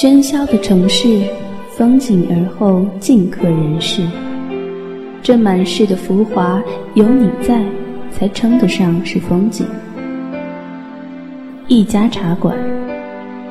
[0.00, 1.22] 喧嚣的城市，
[1.70, 4.00] 风景而后尽可人世。
[5.20, 6.62] 这满世的浮华，
[6.94, 7.64] 有你在，
[8.12, 9.66] 才称得上是风景。
[11.66, 12.56] 一家茶馆，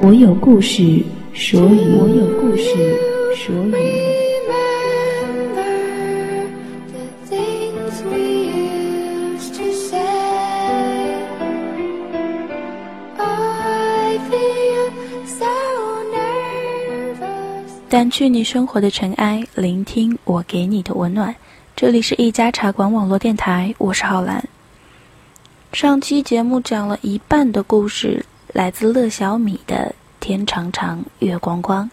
[0.02, 1.04] 我有故事
[1.34, 2.95] 说与我有故事
[3.36, 4.06] 说与。
[17.90, 21.34] 掸去你生活的尘埃，聆听我给你的温暖。
[21.73, 24.44] 这里是一家茶馆网络电台，我是浩然。
[25.72, 29.76] 上期节目讲了一半的故事，来自乐小米的
[30.20, 31.86] 《天长长，月光光》。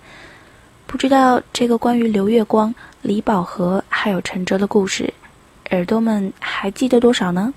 [0.88, 5.14] 不知道这个关于刘月光、李宝和还有陈哲的故事，
[5.70, 7.54] 耳朵们还记得多少呢？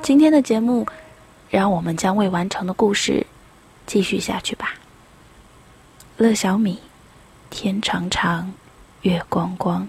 [0.00, 0.86] 今天的节目，
[1.50, 3.26] 让我们将未完成的故事
[3.84, 4.74] 继续下去吧。
[6.16, 6.78] 乐小米，
[7.54, 8.52] 天长长，
[9.02, 9.86] 月光光。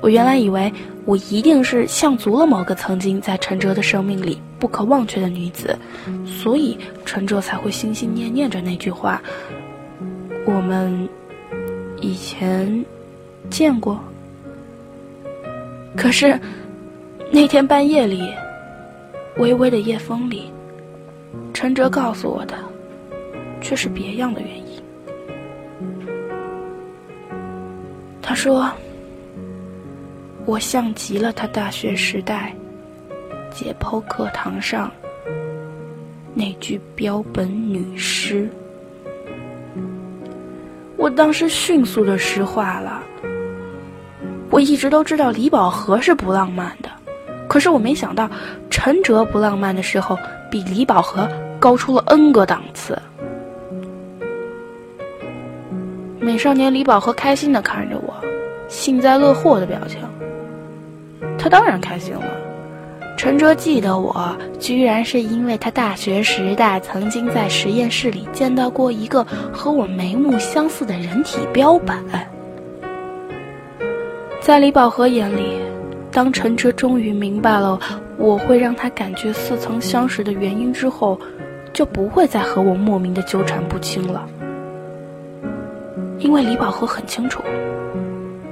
[0.00, 0.72] 我原来以为
[1.04, 5.76] 我一定是像足了某个曾经在陈哲的生命里不可忘却的女子，
[6.24, 9.20] 所以陈哲才会心心念念着那句话
[10.46, 11.08] ：“我们
[12.00, 12.84] 以前
[13.50, 13.98] 见过。”
[15.98, 16.40] 可是
[17.32, 18.32] 那天半夜里，
[19.38, 20.48] 微微的夜风里，
[21.52, 22.54] 陈哲告诉我的。
[23.62, 24.65] 却是别样的原因。
[28.28, 28.68] 他说
[30.46, 32.52] ：“我像极了他大学时代
[33.52, 34.90] 解剖课堂上
[36.34, 38.50] 那句标本女尸。”
[40.98, 43.00] 我当时迅速的石化了。
[44.50, 46.90] 我一直都知道李宝和是不浪漫的，
[47.46, 48.28] 可是我没想到
[48.70, 50.18] 陈哲不浪漫的时候
[50.50, 51.30] 比李宝和
[51.60, 53.00] 高出了 N 个档次。
[56.18, 58.15] 美少年李宝和开心的看着我，
[58.68, 60.00] 幸灾乐祸的表情。
[61.38, 62.22] 他当然开心了。
[63.16, 71.96] 陈哲记得我，居然是因为他大学时代曾经在实验室里见到过一个和我眉目相似的人体标本。
[74.42, 75.58] 在李宝和眼里，
[76.12, 77.80] 当陈哲终于明白了
[78.18, 81.18] 我会让他感觉似曾相识的原因之后，
[81.72, 84.28] 就不会再和我莫名的纠缠不清了。
[86.18, 87.42] 因为李宝和很清楚，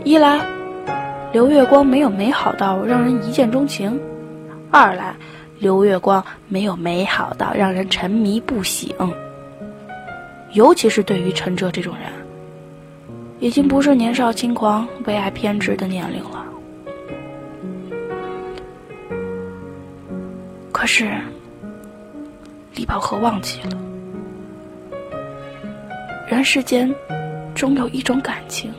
[0.05, 0.39] 一来，
[1.33, 3.99] 刘月光没有美好到让人一见钟情；
[4.71, 5.15] 二来，
[5.59, 8.95] 刘月光没有美好到让人沉迷不醒。
[10.53, 12.13] 尤其是对于陈哲这种人，
[13.41, 16.45] 已经不是年少轻狂、为爱偏执的年龄了。
[20.71, 21.11] 可是，
[22.75, 23.79] 李宝和忘记了，
[26.29, 26.95] 人世间。
[27.55, 28.75] 终有一种感情，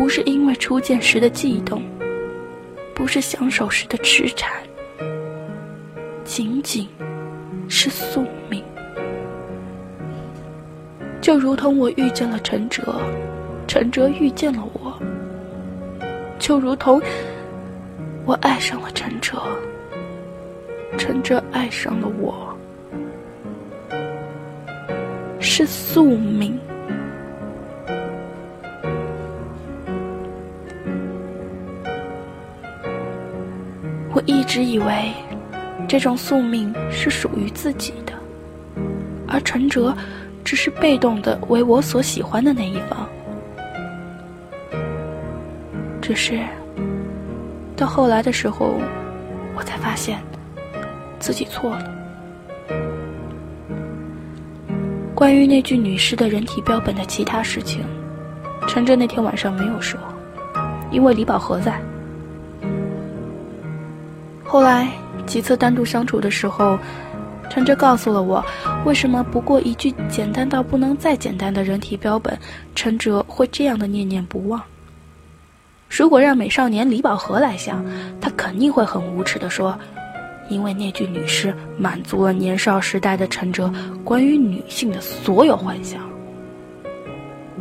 [0.00, 1.82] 不是因为初见时的悸动，
[2.94, 4.50] 不是相守时的痴缠，
[6.24, 6.88] 仅仅
[7.68, 8.64] 是宿命。
[11.20, 12.98] 就如同我遇见了陈哲，
[13.66, 14.90] 陈哲遇见了我；
[16.38, 16.98] 就如同
[18.24, 19.36] 我爱上了陈哲，
[20.96, 22.56] 陈哲爱上了我，
[25.40, 26.58] 是宿命。
[34.20, 35.14] 我一直以为，
[35.88, 38.12] 这种宿命是属于自己的，
[39.26, 39.96] 而陈哲
[40.44, 43.08] 只是被动的为我所喜欢的那一方。
[46.02, 46.38] 只是
[47.74, 48.78] 到后来的时候，
[49.56, 50.18] 我才发现
[51.18, 51.90] 自己错了。
[55.14, 57.82] 关于那具女尸的人体标本的其他事情，
[58.68, 59.98] 陈哲那天晚上没有说，
[60.90, 61.80] 因为李宝和在。
[64.50, 64.90] 后来
[65.28, 66.76] 几次单独相处的时候，
[67.48, 68.44] 陈哲告诉了我，
[68.84, 72.36] 为什么不过一句简单到不能再简单的人体标本，
[72.74, 74.60] 陈哲会这样的念念不忘。
[75.88, 77.84] 如果让美少年李宝和来想，
[78.20, 79.78] 他肯定会很无耻的说，
[80.48, 83.72] 因为那具女尸满足了年少时代的陈哲
[84.02, 86.02] 关于女性的所有幻想。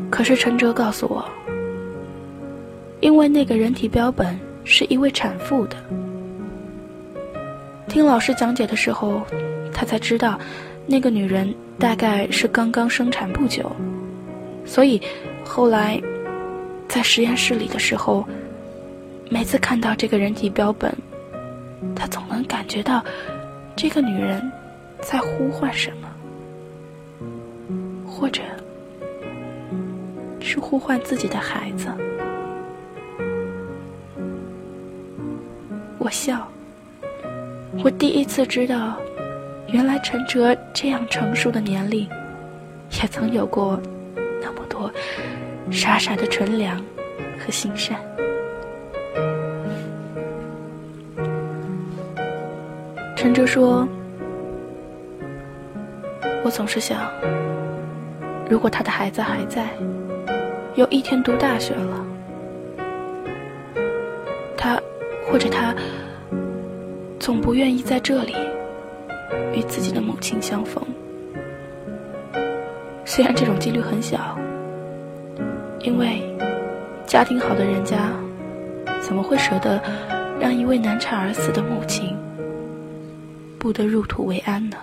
[0.09, 1.23] 可是陈哲告诉我，
[2.99, 5.77] 因为那个人体标本是一位产妇的。
[7.89, 9.25] 听老师讲解的时候，
[9.73, 10.39] 他才知道，
[10.85, 13.69] 那个女人大概是刚刚生产不久，
[14.63, 15.01] 所以
[15.43, 15.99] 后来
[16.87, 18.23] 在实验室里的时候，
[19.29, 20.95] 每次看到这个人体标本，
[21.95, 23.03] 他总能感觉到
[23.75, 24.39] 这个女人
[25.01, 26.07] 在呼唤什么。
[28.05, 28.41] 或者
[30.41, 31.87] 是呼唤自己的孩子。
[35.97, 36.45] 我笑，
[37.81, 38.97] 我第一次知道，
[39.67, 42.07] 原来陈哲这样成熟的年龄，
[43.01, 43.79] 也曾有过
[44.41, 44.91] 那么多
[45.71, 46.77] 傻傻的纯良
[47.39, 47.97] 和心善。
[53.15, 53.87] 陈哲说
[56.43, 57.09] ：“我总是想，
[58.49, 59.69] 如果他的孩子还在，
[60.75, 61.98] 有一天读大学了，
[67.29, 68.33] 总不愿意在这里
[69.53, 70.83] 与自己的母亲相逢。
[73.05, 74.35] 虽然这种几率很小，
[75.81, 76.23] 因为
[77.05, 78.09] 家庭好的人家
[78.99, 79.79] 怎么会舍得
[80.39, 82.17] 让一位难产而死的母亲？”
[83.59, 84.77] 不得入土为安呢。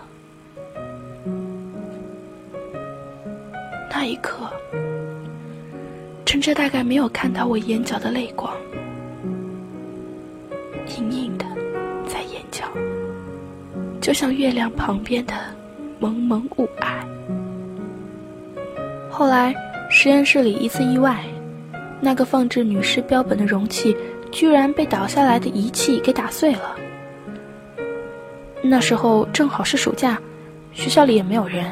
[3.90, 4.48] 那一刻，
[6.24, 8.54] 陈哲大概没有看到我眼角的泪光，
[14.06, 15.34] 就像月亮旁边的
[15.98, 17.04] 蒙蒙雾霭。
[19.10, 19.52] 后来，
[19.90, 21.24] 实验室里一次意外，
[22.00, 23.96] 那个放置女尸标本的容器
[24.30, 26.76] 居然被倒下来的仪器给打碎了。
[28.62, 30.16] 那时候正好是暑假，
[30.72, 31.66] 学校里也没有人。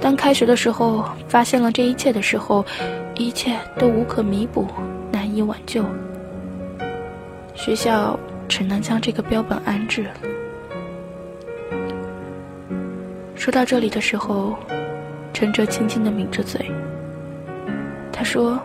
[0.00, 2.66] 当开学的时候发现了这一切的时候，
[3.14, 4.66] 一切都无可弥补，
[5.12, 5.84] 难以挽救。
[7.54, 8.18] 学校
[8.48, 10.04] 只能将这个标本安置。
[13.46, 14.56] 说到这里的时候，
[15.32, 16.68] 陈哲轻轻的抿着嘴。
[18.12, 18.58] 他说：“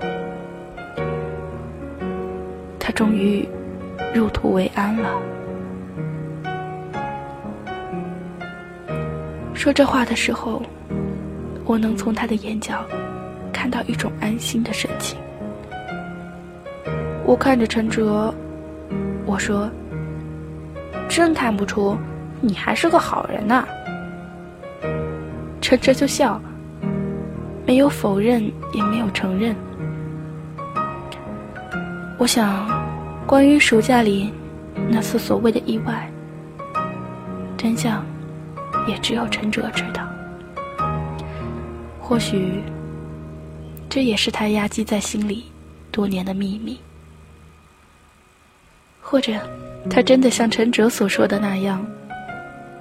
[2.81, 3.47] 他终于
[4.11, 5.21] 入土为安了。”
[9.53, 10.63] 说这话的时候，
[11.63, 12.83] 我能从他的眼角
[13.53, 15.15] 看到一种安心的神情。
[17.23, 18.33] 我看着陈哲，
[19.27, 19.69] 我说
[21.07, 21.95] ：“真看不出
[22.39, 23.63] 你还是个好人呐。”
[25.71, 26.37] 陈哲就笑，
[27.65, 29.55] 没有否认，也没有承认。
[32.17, 32.67] 我想，
[33.25, 34.33] 关于暑假里
[34.89, 36.11] 那次所谓的意外，
[37.57, 38.03] 真相。
[38.87, 40.07] 也只有陈哲知道，
[41.99, 42.63] 或许
[43.87, 45.45] 这也是他压积在心里
[45.91, 46.79] 多年的秘密，
[48.99, 49.33] 或者
[49.87, 51.85] 他真的像陈哲所说的那样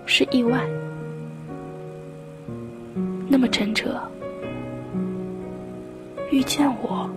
[0.06, 0.58] 是意外。
[3.32, 3.96] 那么陈哲
[6.32, 7.08] 遇见我，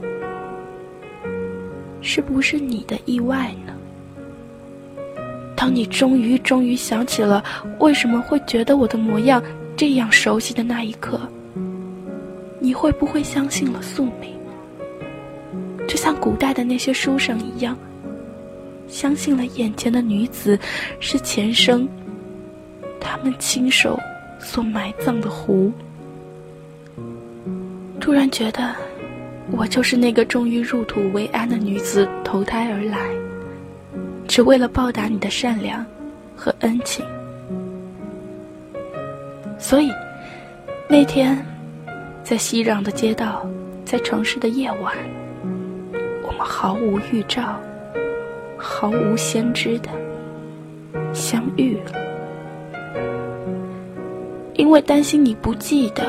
[2.01, 3.73] 是不是你的意外呢？
[5.55, 7.43] 当你终于终于想起了
[7.79, 9.41] 为什么会觉得我的模样
[9.75, 11.19] 这样熟悉的那一刻，
[12.59, 14.37] 你会不会相信了宿命？
[15.87, 17.75] 就像古代的那些书生一样，
[18.87, 20.59] 相信了眼前的女子
[20.99, 21.87] 是前生
[22.99, 23.99] 他们亲手
[24.39, 25.71] 所埋葬的湖。
[28.03, 28.75] 突然觉得，
[29.49, 32.97] 我就是那个终于入土为安的女子投胎而来。
[34.27, 35.85] 只为了报答你的善良
[36.35, 37.05] 和恩情，
[39.57, 39.89] 所以
[40.89, 41.45] 那天
[42.25, 43.47] 在熙攘的街道，
[43.85, 44.93] 在城市的夜晚，
[46.23, 47.57] 我们毫无预兆、
[48.57, 49.89] 毫无先知的
[51.13, 51.91] 相遇了。
[54.55, 56.03] 因为担心你不记得，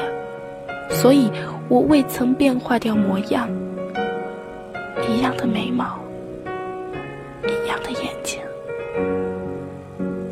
[0.90, 1.30] 所以
[1.68, 3.49] 我未曾变化掉模样，
[5.09, 5.99] 一样的眉毛。
[7.47, 8.40] 一样的眼睛，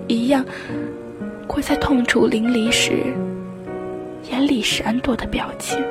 [0.07, 0.45] 一样
[1.47, 3.05] 会在痛楚淋漓时
[4.31, 5.83] 眼里闪躲的表情。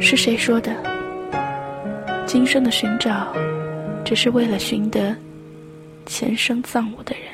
[0.00, 0.72] 是谁说的？
[2.26, 3.32] 今生的寻找，
[4.04, 5.14] 只是为了寻得
[6.04, 7.33] 前生葬我的人。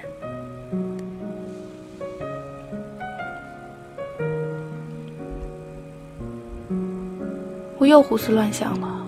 [7.90, 9.04] 又胡思乱想了。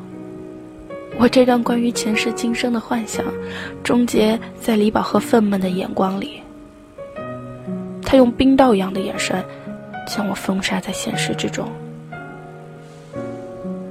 [1.19, 3.25] 我这段关于前世今生的幻想，
[3.83, 6.41] 终结在李宝和愤懑的眼光里。
[8.05, 9.43] 他用冰刀一样的眼神，
[10.07, 11.67] 将我封杀在现实之中。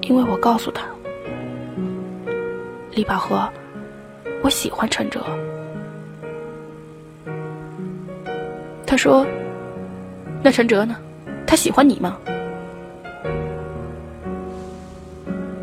[0.01, 0.83] 因为我告诉他，
[2.91, 3.50] 李宝和，
[4.43, 5.24] 我喜欢陈哲。
[8.86, 9.25] 他说
[10.43, 10.98] ：“那陈哲呢？
[11.48, 12.17] 他喜欢你吗？”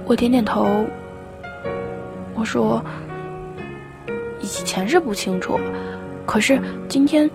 [0.09, 0.67] 我点点头，
[2.35, 2.83] 我说
[4.41, 5.61] ：“以前是不清楚，
[6.25, 7.31] 可是今天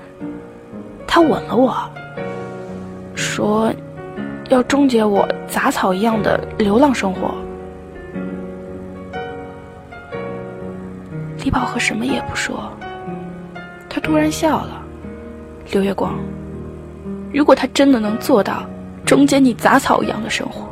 [1.06, 1.72] 他吻了我，
[3.14, 3.72] 说
[4.50, 7.36] 要终结我杂草一样的流浪生活。
[11.44, 12.74] 李宝和什么也不说，
[13.88, 14.82] 他突然笑了。
[15.72, 16.18] 刘月光，
[17.32, 18.64] 如果他真的能做到
[19.06, 20.68] 终结你杂草一样的生活，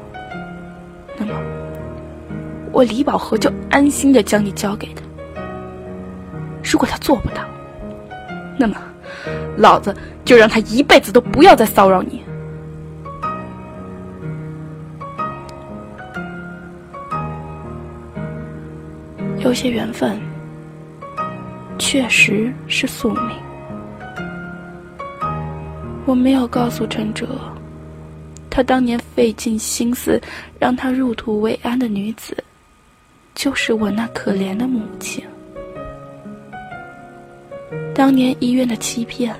[2.72, 5.04] 我李宝和就安心的将你交给他。
[6.64, 7.44] 如果他做不到，
[8.58, 8.76] 那么
[9.58, 12.24] 老子就让他一辈子都不要再骚扰你。
[19.40, 20.20] 有些缘分
[21.80, 23.32] 确实是宿命。
[26.06, 27.28] 我没有告诉陈哲，
[28.50, 30.22] 他当年费尽心思
[30.60, 32.38] 让他入土为安的女子，
[33.42, 35.24] 就是我那可怜的母亲。
[37.92, 39.36] 当年医院的欺骗，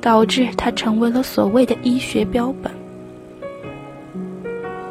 [0.00, 2.70] 导致他成为了所谓的医学标本。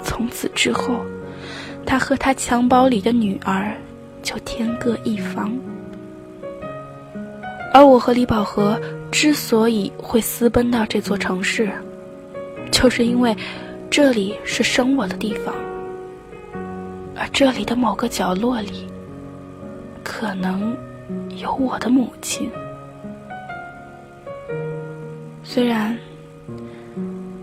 [0.04, 1.00] 从此之后，
[1.86, 3.74] 他和他襁褓里的女儿
[4.22, 5.50] 就天各一方。
[7.74, 8.78] 而我和李宝和
[9.14, 11.72] 之所以会私奔到这座城市，
[12.70, 13.34] 就是因为
[13.90, 15.56] 这里是生我的地方，
[17.22, 18.88] 而这里的某个角落里，
[20.04, 20.76] 可能
[21.38, 22.50] 有我的母亲。
[25.44, 25.96] 虽然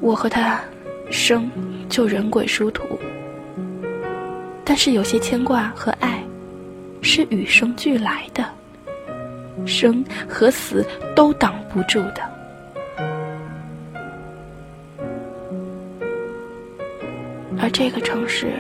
[0.01, 0.61] 我和他
[1.13, 1.49] 生
[1.89, 2.99] 就人鬼殊途，
[4.65, 6.25] 但是有些牵挂和爱
[7.01, 8.45] 是与生俱来的，
[9.65, 12.21] 生和死都挡不住的。
[17.61, 18.55] 而这个城市，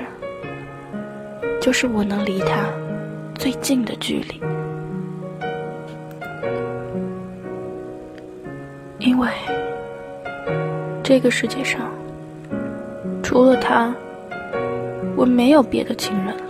[1.69, 2.65] 就是我能离他
[3.35, 4.41] 最近的距离。
[8.99, 9.29] 因为
[11.05, 11.93] 这个世界上
[13.23, 13.95] 除了他，
[15.15, 16.45] 我没有别的亲人了。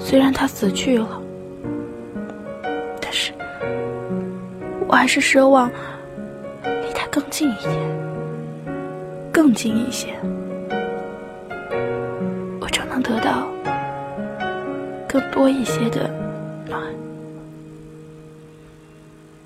[0.00, 1.22] 虽然他死去了，
[3.00, 3.32] 但是
[4.88, 5.70] 我还是奢望
[6.64, 7.78] 离他更近一点，
[9.30, 10.08] 更近一些，
[13.04, 13.46] 得到
[15.06, 16.10] 更多一些的
[16.66, 16.82] 暖。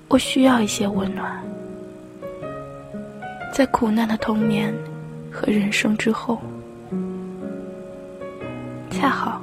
[0.07, 1.43] 我需要一些温暖，
[3.53, 4.73] 在苦难的童年
[5.29, 6.39] 和人生之后，
[8.89, 9.41] 恰好，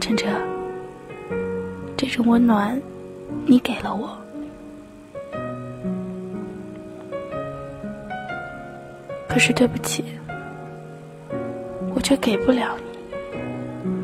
[0.00, 0.26] 趁着
[1.96, 2.80] 这种温暖，
[3.44, 4.16] 你给了我，
[9.28, 10.04] 可是对不起，
[12.06, 13.98] 却给不了你，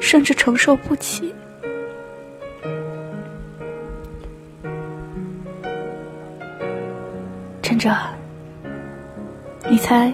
[0.00, 1.34] 甚至承受不起。
[7.60, 7.94] 陈哲，
[9.68, 10.10] 你猜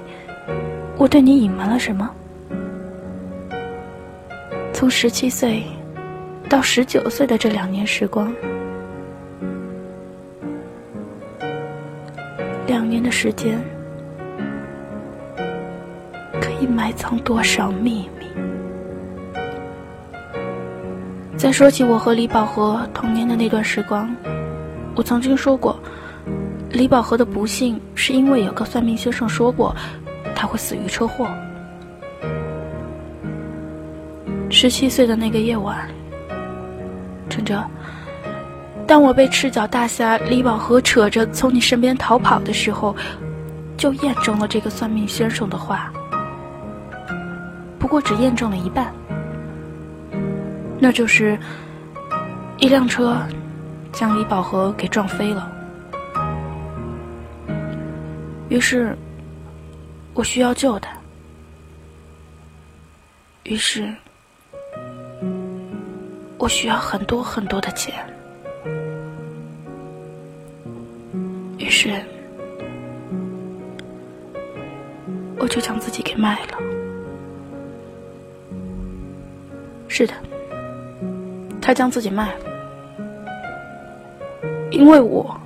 [0.96, 2.12] 我对你隐瞒了什么？
[4.72, 5.62] 从十七岁
[6.48, 8.34] 到十九岁的这两年时光，
[12.66, 13.62] 两年的时间
[16.66, 18.26] 埋藏多少秘密？
[21.36, 24.14] 再说起我和李宝和童年的那段时光，
[24.94, 25.78] 我曾经说过。
[26.70, 29.76] 李宝和的不幸是因为有个算命先生说过，
[30.34, 31.28] 他会死于车祸。
[34.48, 35.88] 十七岁的那个夜晚，
[37.28, 37.62] 陈哲，
[38.86, 42.94] 当我被赤脚大侠李宝和扯着从你身边逃跑的时候，
[43.76, 45.92] 就验证了这个算命先生的话。
[47.92, 48.90] 我只验证了一半，
[50.80, 51.38] 那就是
[52.56, 53.20] 一辆车
[53.92, 55.52] 将李宝和给撞飞了。
[58.48, 58.96] 于是，
[60.14, 60.90] 我需要救他。
[63.42, 63.94] 于是，
[66.38, 67.94] 我需要很多很多的钱。
[71.58, 72.02] 于是，
[75.38, 76.71] 我就将自己给卖了。
[79.94, 80.14] 是的，
[81.60, 82.40] 他将自己卖了，
[84.70, 85.38] 因为我。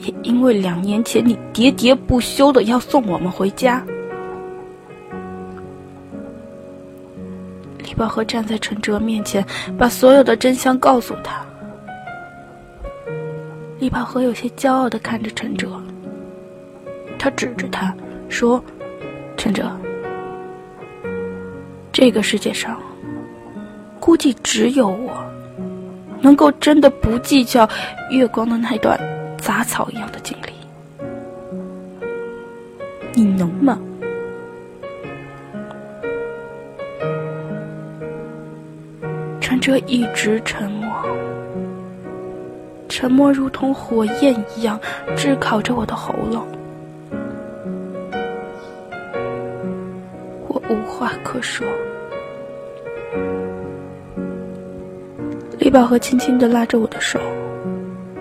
[0.00, 3.84] 也因为两年前你喋喋不休的要送我们回家，
[7.78, 9.46] 李宝和站在陈哲面前，
[9.78, 11.46] 把所有的真相告诉他。
[13.78, 15.80] 李宝和有些骄傲的看着陈哲，
[17.16, 17.94] 他指着他
[18.28, 18.62] 说
[19.36, 19.70] ：“陈哲，
[21.98, 22.78] 这个世界上，
[23.98, 25.16] 估计只有我，
[26.20, 27.66] 能够真的不计较
[28.10, 29.00] 月光的那段
[29.38, 30.52] 杂草一样的经历？
[33.14, 33.78] 你能吗？
[39.40, 40.92] 陈哲一直沉默，
[42.90, 44.78] 沉默如同火焰一样
[45.16, 46.46] 炙烤着我的喉咙，
[50.68, 51.66] 无话可说。
[55.58, 57.18] 李宝和轻轻地拉着我的手，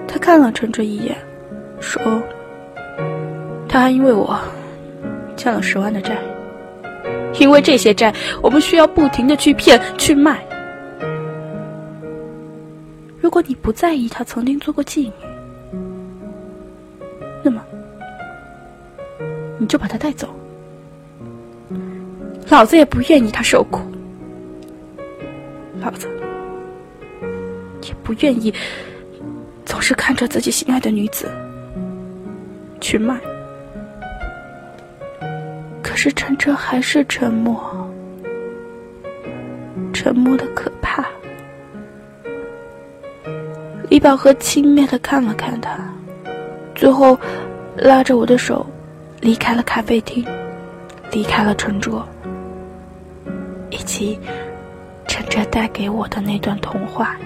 [0.08, 1.16] 他看了陈哲一眼，
[1.80, 2.02] 说
[3.70, 4.40] ：“他还因为我
[5.36, 6.18] 欠了十万的债，
[7.40, 10.44] 因为这些债，我们需要不停的去骗去卖。”
[13.22, 15.12] 如果你不在意他曾经做过妓女，
[17.44, 17.64] 那么
[19.58, 20.30] 你就把他带走。
[22.56, 23.82] 老子也不愿意他受苦，
[25.82, 26.08] 老子
[27.82, 28.54] 也不愿意
[29.66, 31.30] 总是看着自己心爱的女子
[32.80, 33.20] 去卖。
[35.84, 37.62] 可是陈哲还是沉默，
[39.92, 41.06] 沉默的可怕。
[43.90, 45.78] 李宝和轻蔑的看了看他，
[46.74, 47.20] 最后
[47.76, 48.66] 拉着我的手
[49.20, 50.26] 离开了咖啡厅，
[51.12, 52.08] 离开了陈卓，
[53.76, 54.18] 以及
[55.06, 57.18] 陈哲带给我的那段童话。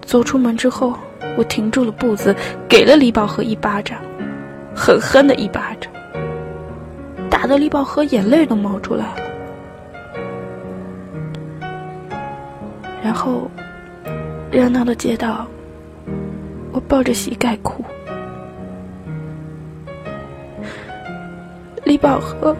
[0.00, 0.94] 走出门之后，
[1.36, 2.34] 我停住了步子，
[2.68, 4.00] 给了李宝和一巴掌，
[4.74, 5.92] 狠狠的一巴掌，
[7.28, 9.20] 打得李宝和眼泪都冒出来了。
[13.04, 13.50] 然后，
[14.50, 15.46] 热闹的街道，
[16.72, 17.84] 我抱着膝盖哭。
[21.84, 22.54] 李宝和，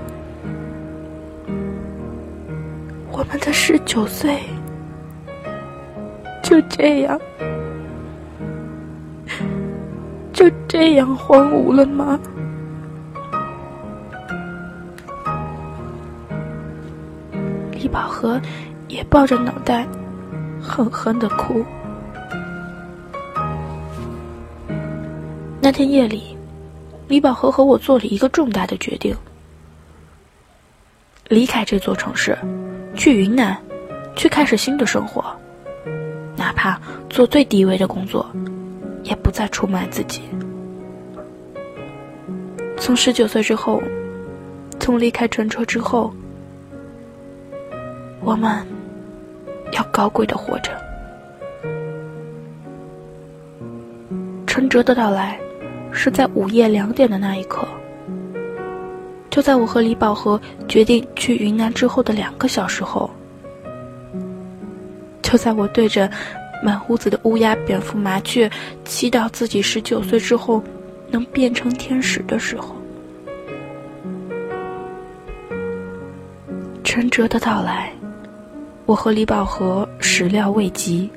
[3.12, 4.40] 我们的十九岁
[6.42, 7.20] 就这样，
[10.33, 12.18] 就这样荒芜了吗？
[17.73, 18.40] 李宝和
[18.88, 19.87] 也抱着脑袋。
[20.62, 21.64] 狠狠的哭。
[25.59, 26.37] 那天夜里，
[27.09, 29.16] 李宝和和我做了一个重大的决定：
[31.29, 32.37] 离开这座城市，
[33.01, 33.57] 去云南，
[34.15, 35.25] 去开始新的生活，
[36.37, 38.31] 哪怕做最低微的工作，
[39.05, 40.21] 也不再出卖自己。
[42.77, 43.83] 从十九岁之后，
[44.79, 46.13] 从离开陈车之后，
[48.21, 48.63] 我们。
[49.73, 50.73] 要高贵的活着。
[54.45, 55.39] 陈哲的到来，
[55.93, 57.69] 是在午夜两点的那一刻。
[59.31, 63.09] 就在我和李宝和决定去云南之后的两个小时后，
[65.23, 66.11] 就在我对着
[66.64, 68.51] 满屋子的乌鸦、蝙蝠、麻雀，
[68.85, 70.62] 祈祷自己十九岁之后
[71.09, 72.75] 能变成天使的时候，
[76.83, 77.93] 陈哲的到来。
[78.87, 81.09] 我和李宝和始料未及。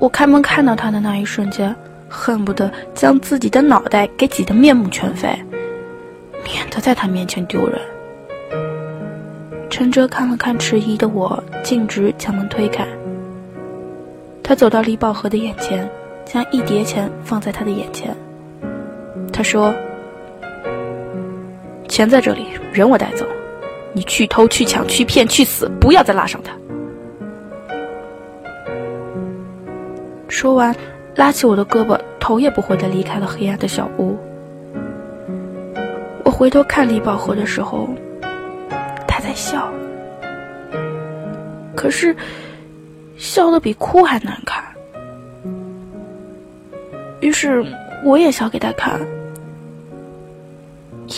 [0.00, 1.72] 我开门看到他的那一瞬间，
[2.08, 5.28] 恨不得将自己的脑袋给挤得面目全非，
[6.44, 7.80] 免得在他面前丢人。
[9.70, 12.86] 陈哲看了看迟疑的我，径直将门推开。
[14.42, 15.90] 他走到李宝和的眼前，
[16.24, 18.14] 将一叠钱放在他的眼前。
[19.32, 19.74] 他说
[21.88, 23.26] ：“钱在这里，人我带走。”
[23.96, 26.52] 你去偷去抢去骗去死，不要再拉上他！
[30.28, 30.74] 说完，
[31.14, 34.18] 拉起我的胳膊，头也不回的离开了黑暗的小屋。
[36.36, 37.88] 回头看李宝和的时候，
[39.06, 39.72] 他在笑，
[41.76, 42.14] 可是
[43.16, 44.64] 笑的比哭还难看。
[47.20, 47.64] 于是
[48.04, 49.00] 我也笑给他看，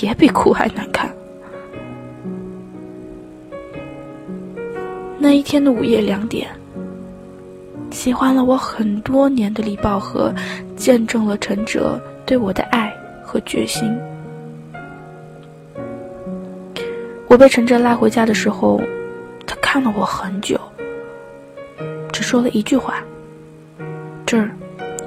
[0.02, 1.10] 也比哭还难看。
[5.18, 6.46] 那一天的午夜两点，
[7.90, 10.30] 喜欢了我很多年的李宝和，
[10.76, 13.90] 见证了陈哲对我的爱和决心。
[17.36, 18.80] 我被陈哲拉回家的时候，
[19.46, 20.58] 他看了我很久，
[22.10, 22.94] 只说了一句话
[24.24, 24.48] ：“这儿，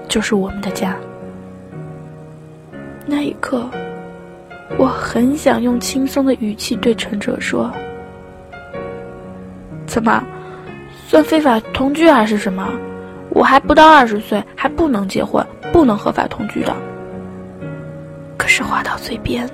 [0.07, 0.95] 就是我们的家。”
[3.07, 3.67] 那一刻，
[4.77, 7.73] 我很想用轻松的语气对陈哲说。
[9.87, 10.23] 怎么，
[11.07, 12.69] 算非法同居还是什么？
[13.31, 16.75] 我还不到二十岁，还不能结婚，不能合法同居的。
[18.37, 19.49] 可是话到嘴边，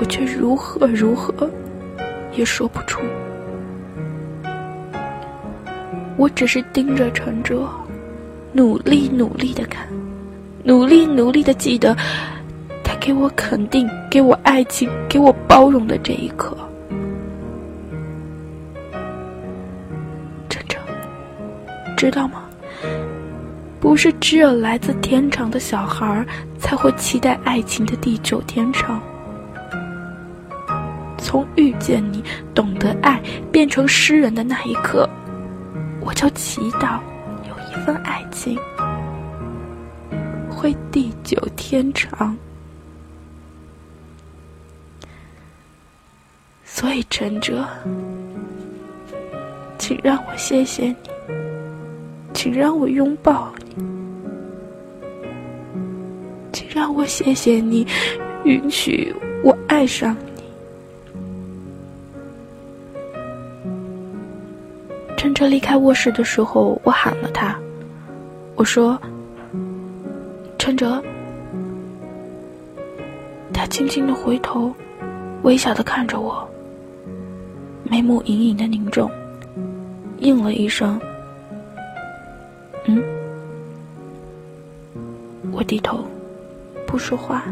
[0.00, 1.48] 我却如何如何，
[2.32, 3.02] 也说不出。
[6.16, 7.68] 我只是盯着陈哲，
[8.50, 9.86] 努力努力的看，
[10.64, 11.94] 努力努力的记得
[12.82, 16.56] 他给我肯定、给我爱情、给我包容的这一刻。
[20.48, 20.78] 陈哲，
[21.94, 22.44] 知道吗？
[23.78, 26.24] 不是只有来自天长的小孩
[26.58, 28.98] 才会期待爱情的地久天长。
[31.30, 35.08] 从遇见你、懂得爱变成诗人的那一刻，
[36.00, 36.98] 我就祈祷
[37.48, 38.58] 有一份爱情
[40.50, 42.36] 会地久天长。
[46.64, 47.64] 所以陈哲，
[49.78, 50.96] 请让我谢谢你，
[52.34, 53.84] 请让我拥抱你，
[56.52, 57.86] 请让我谢谢你，
[58.42, 59.14] 允许
[59.44, 60.16] 我爱上。
[60.16, 60.29] 陈
[65.40, 67.58] 他离开卧室的时候，我喊了他，
[68.56, 69.00] 我说
[70.60, 71.02] ：“陈哲。”
[73.50, 74.70] 他轻轻的回头，
[75.42, 76.46] 微笑的看着我，
[77.84, 79.10] 眉目隐隐的凝重，
[80.18, 81.00] 应了一声
[82.84, 83.02] ：“嗯。”
[85.52, 86.04] 我低头，
[86.86, 87.44] 不说话。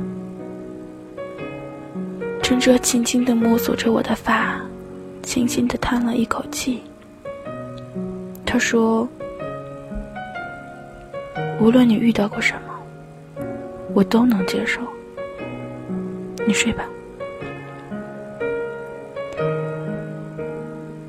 [2.43, 4.61] 陈哲轻轻的摸索着我的发，
[5.23, 6.83] 轻轻的叹了一口气。
[8.51, 9.07] 他说
[11.61, 12.75] ：“无论你遇到过什么，
[13.93, 14.81] 我都能接受。
[16.47, 16.83] 你睡吧。”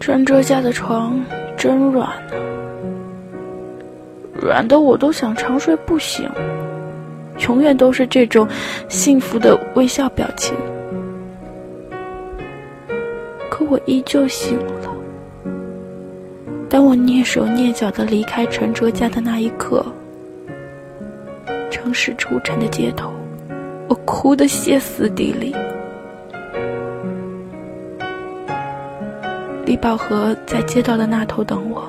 [0.01, 1.17] 陈哲家的床
[1.55, 2.33] 真软呢，
[4.41, 6.29] 软的我都想长睡不醒，
[7.47, 8.45] 永远都是这种
[8.89, 10.53] 幸福的微笑表情。
[13.49, 14.78] 可我依旧醒了。
[16.69, 19.83] 当我蹑手蹑脚的离开陈哲家的那一刻，
[21.71, 23.11] 城市出尘的街头，
[23.87, 25.55] 我哭得歇斯底里。
[29.65, 31.83] 李宝和在街道的那头等我，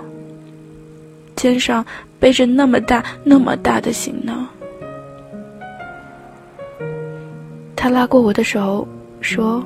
[1.37, 1.85] 肩上
[2.19, 4.49] 背着那么大那么大的行囊。
[7.77, 8.87] 他拉过我的手，
[9.21, 9.63] 说：“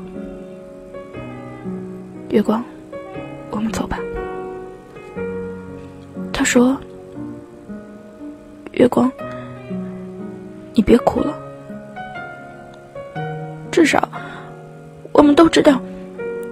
[2.30, 2.62] 月光，
[3.50, 3.98] 我们走吧。”
[6.44, 6.76] 说
[8.72, 9.10] ：“月光，
[10.74, 11.34] 你别哭了。
[13.72, 14.06] 至少，
[15.12, 15.80] 我们都知道，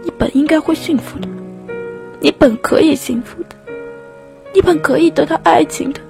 [0.02, 1.28] 你本应该会幸福的，
[2.20, 3.54] 你本可以幸福的，
[4.54, 6.00] 你本可以得到爱情的。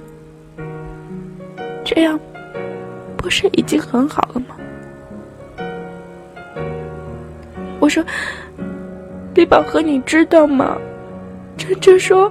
[1.85, 2.19] 这样，
[3.17, 4.57] 不是已经很好了吗？”
[7.81, 8.05] 我说
[9.35, 10.79] ：“李宝和，你知道吗？”
[11.59, 12.31] 陈哲说：“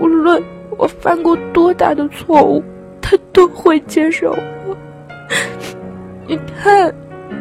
[0.00, 0.42] 无论。”
[0.76, 2.62] 我犯过多大的错误，
[3.00, 4.30] 他都会接受
[4.66, 4.76] 我。
[6.26, 6.94] 你看，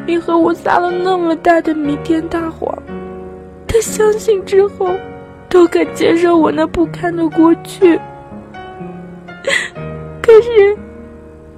[0.05, 2.77] 你和我撒了那么大的弥天大谎，
[3.67, 4.89] 他相信之后，
[5.49, 7.99] 都敢接受我那不堪的过去。
[10.21, 10.77] 可是，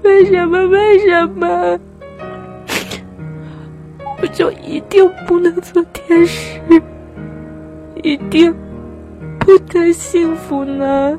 [0.04, 0.66] 为什么？
[0.68, 1.80] 为什么？
[4.20, 6.60] 我就一定不能做天使，
[8.02, 8.54] 一定
[9.38, 11.18] 不得幸福呢？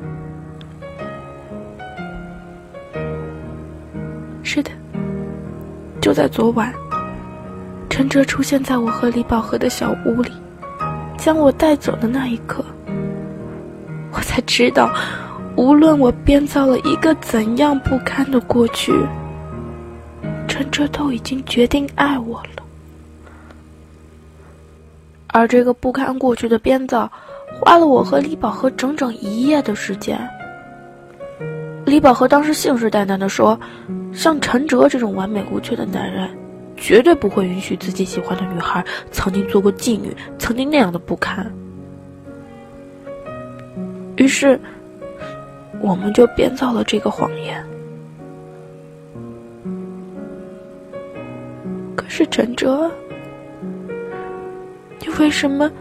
[6.09, 6.73] 就在昨晚，
[7.87, 10.31] 陈哲出现在我和李宝和的小屋里，
[11.19, 12.65] 将我带走的那一刻，
[14.11, 14.91] 我才知道，
[15.55, 18.91] 无论我编造了一个怎样不堪的过去，
[20.47, 22.63] 陈哲都已经决定爱我了。
[25.27, 27.07] 而这个不堪过去的编造，
[27.61, 30.19] 花了我和李宝和整整一夜的时间。
[31.89, 33.59] 李宝和当时信誓旦旦地说。
[34.11, 36.27] 像陈哲这种完美无缺的男人，
[36.75, 41.49] 绝对不会允许自己喜欢的女孩曾经做过妓女，曾经那样的不堪。
[44.17, 44.59] 于是，
[45.79, 47.63] 我们就编造了这个谎言。
[51.95, 52.91] 可是陈哲，
[54.99, 55.71] 你为什么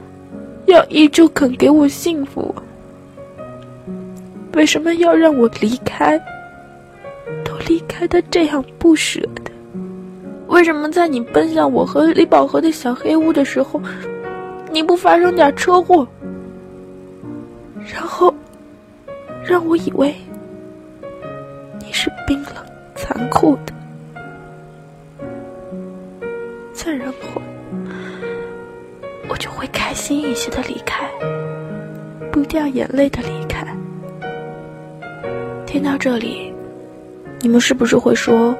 [0.66, 2.55] 要依旧肯给我幸福？
[4.59, 6.18] 为什么要让我离开？
[7.44, 9.53] 都离开的这样不舍得，
[10.49, 13.81] 为什么在你奔向我和李宝和的小黑屋的时候，
[14.73, 16.05] 你不发生点车祸，
[17.94, 18.35] 然后
[19.44, 20.12] 让我以为
[21.79, 22.55] 你是冰冷
[22.97, 23.73] 残酷的，
[26.73, 27.40] 再然后
[29.29, 31.09] 我就会开心一些的离开，
[32.33, 33.64] 不掉眼泪的离开，
[35.68, 36.50] 听到这里，
[37.40, 38.57] 你们是不是会说：“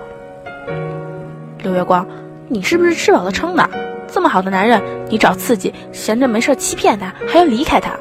[1.65, 2.07] 刘月光，
[2.49, 3.67] 你是不是吃饱了撑的？
[4.07, 7.97] 这么好的男人，你找刺激，闲着没事欺骗他，还要离开他？”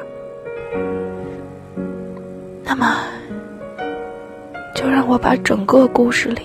[2.62, 2.98] 那么，
[4.74, 6.42] 就让我把整个故事里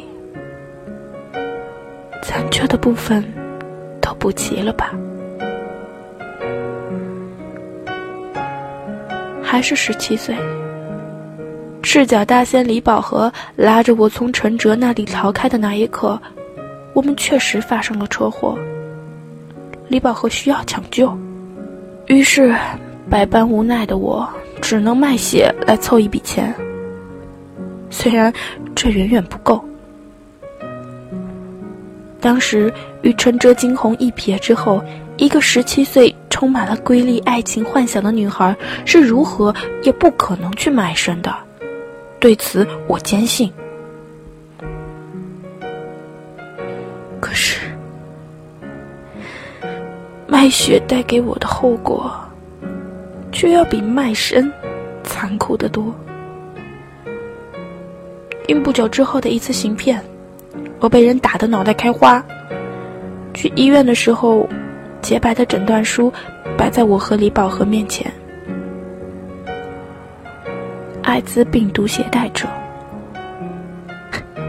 [2.21, 3.21] 残缺的部分
[3.99, 4.93] 都补齐了吧。
[9.43, 10.33] 还是十七岁，
[11.83, 16.19] 赤脚大仙李宝和拉着我从陈哲那里逃开的那一刻，
[16.93, 18.57] 我们确实发生了车祸。
[19.89, 21.15] 李宝和需要抢救，
[22.07, 22.55] 于是
[23.09, 24.27] 百般无奈的我
[24.61, 26.55] 只能卖血来凑一笔钱。
[27.89, 28.33] 虽然
[28.73, 29.63] 这远远不够，
[32.21, 34.81] 当时与陈哲惊鸿一瞥之后，
[35.17, 36.15] 一个十七岁。
[36.29, 38.53] 充满了瑰丽爱情幻想的女孩
[38.85, 41.33] 是如何也不可能去卖身的，
[42.23, 43.51] 对此我坚信。
[47.19, 47.59] 可是，
[50.25, 52.09] 卖血带给我的后果，
[53.33, 54.49] 却要比卖身
[55.03, 55.93] 残酷的多。
[58.47, 60.01] 因不久之后的一次行骗，
[60.79, 62.23] 我被人打得脑袋开花，
[63.33, 64.47] 去医院的时候。
[65.01, 66.13] 洁白的诊断书
[66.57, 68.09] 摆在我和李宝和面前。
[71.03, 72.47] 艾滋病毒携带者。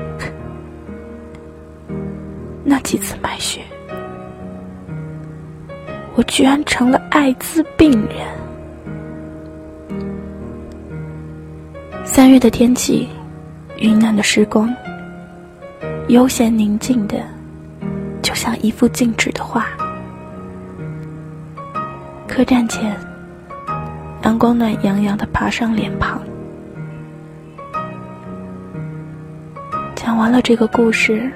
[2.65, 3.61] 那几次卖血，
[6.15, 8.27] 我居然成了艾滋病人。
[12.05, 13.09] 三月的天气，
[13.79, 14.73] 云南的时光，
[16.09, 17.17] 悠闲宁静的，
[18.23, 19.67] 就像一幅静止的画。
[22.29, 22.97] 客栈前，
[24.23, 26.23] 阳光暖洋洋的爬上脸庞。
[30.15, 31.29] 讲完了这个故事，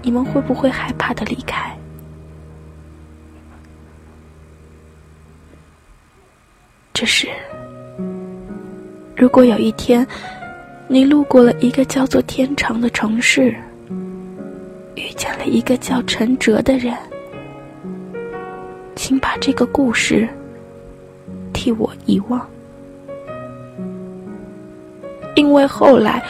[0.00, 1.70] 你们会不会害怕的离开？
[6.94, 7.28] 只是，
[9.14, 10.06] 如果有一天，
[10.88, 13.54] 你路过了一个叫做天长的城市，
[14.94, 16.96] 遇见了一个叫陈哲的人。
[18.96, 20.26] 请把这个故事
[21.52, 22.48] 替我遗忘，
[25.34, 26.24] 因为后来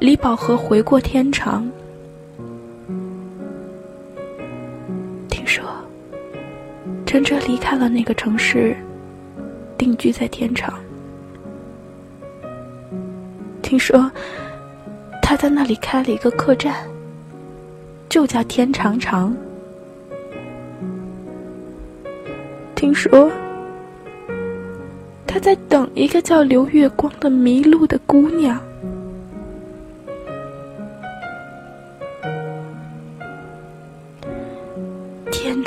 [0.00, 1.70] 李宝和回过天长，
[5.28, 5.62] 听说
[7.04, 8.74] 陈哲离开了那个城市，
[9.76, 10.72] 定居在天长。
[13.60, 14.10] 听说
[15.20, 16.74] 他在那里开了一个客栈，
[18.08, 19.36] 就叫天长长。
[22.74, 23.30] 听说
[25.26, 28.58] 他在等一个叫刘月光的迷路的姑娘。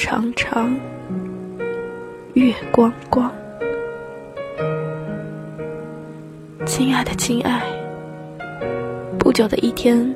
[0.06, 0.78] 长长，
[2.34, 3.32] 月光光，
[6.66, 7.64] 亲爱的亲爱，
[9.18, 10.14] 不久的一天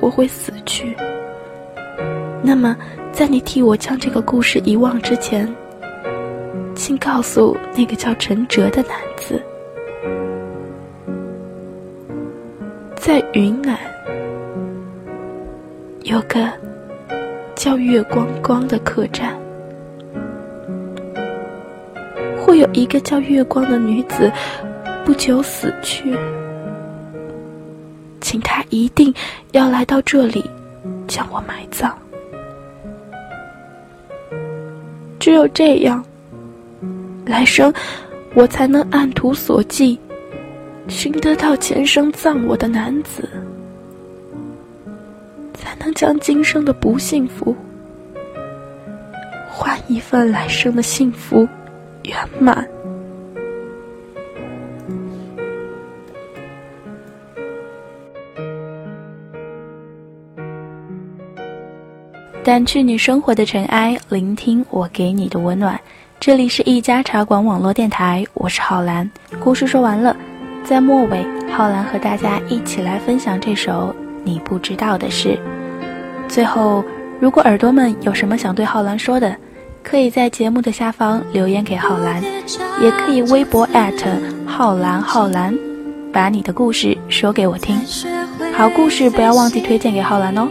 [0.00, 0.96] 我会死去。
[2.42, 2.74] 那么，
[3.12, 5.46] 在你替我将这个故事遗忘之前。
[6.74, 9.42] 请告诉那个叫陈哲的男子，
[12.96, 13.78] 在云南
[16.04, 16.50] 有个
[17.66, 19.34] 叫月光光的客栈，
[22.38, 24.30] 会有一个叫月光的女子
[25.04, 26.16] 不久死去，
[28.20, 29.12] 请他一定
[29.50, 30.48] 要来到这里
[31.08, 31.90] 将我埋葬，
[35.18, 36.04] 只有这样。
[37.24, 37.74] 来生，
[38.34, 39.98] 我才能按图索骥，
[40.86, 43.28] 寻得到前生葬我的男子，
[45.56, 47.56] 才能将今生的不幸福
[49.50, 51.48] 换一份来生的幸福
[52.04, 52.68] 圆满。
[62.44, 65.80] 掸去你生活的尘埃，聆听我给你的温暖。
[66.20, 69.10] 这里是一家茶馆网络电台，我是浩然。
[69.40, 70.16] 故事说完了，
[70.62, 73.92] 在末尾，浩然和大家一起来分享这首
[74.26, 75.38] 你不知道的事。
[76.26, 76.84] 最后，
[77.20, 79.34] 如果耳朵们有什么想对浩兰说的，
[79.84, 82.20] 可以在节目的下方留言给浩兰，
[82.82, 83.66] 也可以微博
[84.44, 85.56] 浩兰浩兰，
[86.12, 87.78] 把你的故事说给我听。
[88.52, 90.48] 好故事不要忘记推荐给浩兰哦。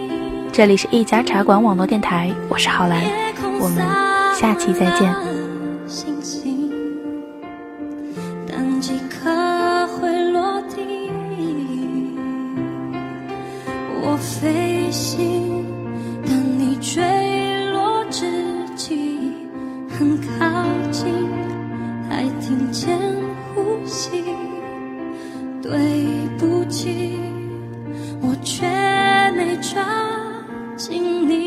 [0.54, 3.02] 这里是一家茶馆网络电台，我是浩兰，
[3.60, 3.86] 我们
[4.34, 5.35] 下期再见。
[25.62, 25.72] 对
[26.38, 27.18] 不起，
[28.22, 28.66] 我却
[29.36, 29.84] 没抓
[30.78, 31.45] 紧你。